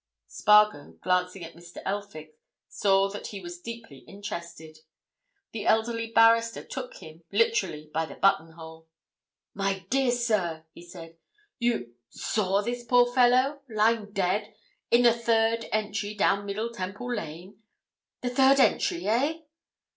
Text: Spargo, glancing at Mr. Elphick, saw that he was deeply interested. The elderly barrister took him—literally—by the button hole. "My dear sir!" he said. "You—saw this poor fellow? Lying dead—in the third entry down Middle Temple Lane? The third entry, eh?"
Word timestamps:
Spargo, 0.25 0.93
glancing 1.03 1.43
at 1.43 1.53
Mr. 1.55 1.79
Elphick, 1.85 2.35
saw 2.67 3.07
that 3.09 3.27
he 3.27 3.39
was 3.39 3.59
deeply 3.61 3.99
interested. 4.07 4.79
The 5.51 5.67
elderly 5.67 6.11
barrister 6.11 6.63
took 6.63 6.95
him—literally—by 6.95 8.07
the 8.07 8.15
button 8.15 8.53
hole. 8.53 8.87
"My 9.53 9.85
dear 9.91 10.09
sir!" 10.09 10.65
he 10.73 10.81
said. 10.81 11.17
"You—saw 11.59 12.63
this 12.63 12.83
poor 12.83 13.13
fellow? 13.13 13.59
Lying 13.69 14.11
dead—in 14.11 15.03
the 15.03 15.13
third 15.13 15.67
entry 15.71 16.15
down 16.15 16.47
Middle 16.47 16.71
Temple 16.71 17.13
Lane? 17.13 17.61
The 18.21 18.31
third 18.31 18.59
entry, 18.59 19.05
eh?" 19.07 19.41